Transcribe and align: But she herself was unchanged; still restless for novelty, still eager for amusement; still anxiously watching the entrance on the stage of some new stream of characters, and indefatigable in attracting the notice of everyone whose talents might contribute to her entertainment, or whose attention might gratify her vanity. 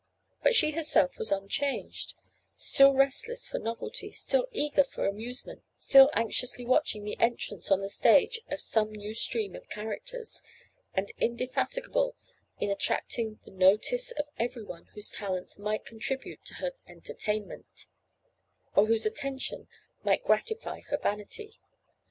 But 0.41 0.55
she 0.55 0.71
herself 0.71 1.19
was 1.19 1.31
unchanged; 1.31 2.15
still 2.55 2.95
restless 2.95 3.47
for 3.47 3.59
novelty, 3.59 4.11
still 4.11 4.47
eager 4.51 4.83
for 4.83 5.05
amusement; 5.05 5.61
still 5.75 6.09
anxiously 6.15 6.65
watching 6.65 7.03
the 7.03 7.19
entrance 7.19 7.69
on 7.69 7.81
the 7.81 7.87
stage 7.89 8.39
of 8.49 8.59
some 8.61 8.91
new 8.91 9.13
stream 9.13 9.55
of 9.55 9.69
characters, 9.69 10.41
and 10.95 11.11
indefatigable 11.19 12.15
in 12.59 12.71
attracting 12.71 13.41
the 13.45 13.51
notice 13.51 14.11
of 14.13 14.25
everyone 14.39 14.85
whose 14.95 15.11
talents 15.11 15.59
might 15.59 15.85
contribute 15.85 16.43
to 16.45 16.55
her 16.55 16.71
entertainment, 16.87 17.85
or 18.75 18.87
whose 18.87 19.05
attention 19.05 19.67
might 20.03 20.23
gratify 20.25 20.79
her 20.79 20.97
vanity. 20.97 21.59